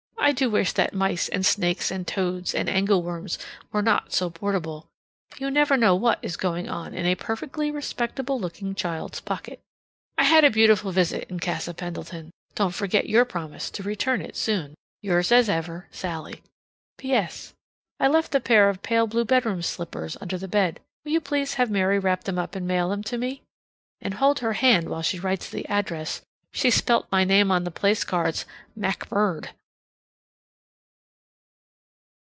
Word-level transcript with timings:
I 0.23 0.33
do 0.33 0.49
wish 0.49 0.71
that 0.73 0.93
mice 0.93 1.27
and 1.27 1.45
snakes 1.45 1.91
and 1.91 2.07
toads 2.07 2.55
and 2.55 2.69
angleworms 2.69 3.37
were 3.73 3.81
not 3.81 4.13
so 4.13 4.29
portable. 4.29 4.87
You 5.39 5.51
never 5.51 5.75
know 5.75 5.93
what 5.93 6.19
is 6.21 6.37
going 6.37 6.69
on 6.69 6.93
in 6.93 7.05
a 7.05 7.15
perfectly 7.15 7.69
respectable 7.69 8.39
looking 8.39 8.73
child's 8.73 9.19
pocket. 9.19 9.59
I 10.17 10.23
had 10.23 10.45
a 10.45 10.49
beautiful 10.51 10.93
visit 10.93 11.29
in 11.29 11.41
Casa 11.41 11.73
Pendleton. 11.73 12.31
Don't 12.55 12.73
forget 12.73 13.09
your 13.09 13.25
promise 13.25 13.69
to 13.71 13.83
return 13.83 14.21
it 14.21 14.37
soon. 14.37 14.75
Yours 15.01 15.33
as 15.33 15.49
ever, 15.49 15.87
SALLIE. 15.91 16.41
P.S. 16.97 17.53
I 17.99 18.07
left 18.07 18.33
a 18.33 18.39
pair 18.39 18.69
of 18.69 18.81
pale 18.83 19.07
blue 19.07 19.25
bedroom 19.25 19.61
slippers 19.61 20.15
under 20.21 20.37
the 20.37 20.47
bed. 20.47 20.79
Will 21.03 21.11
you 21.11 21.19
please 21.19 21.55
have 21.55 21.69
Mary 21.69 21.99
wrap 21.99 22.23
them 22.23 22.39
up 22.39 22.55
and 22.55 22.65
mail 22.65 22.89
them 22.89 23.03
to 23.03 23.17
me? 23.17 23.41
And 23.99 24.13
hold 24.13 24.39
her 24.39 24.53
hand 24.53 24.87
while 24.87 25.01
she 25.01 25.19
writes 25.19 25.49
the 25.49 25.65
address. 25.67 26.21
She 26.53 26.69
spelt 26.71 27.07
my 27.11 27.25
name 27.25 27.51
on 27.51 27.65
the 27.65 27.71
place 27.71 28.05
cards 28.05 28.45
"Mackbird." 28.79 29.49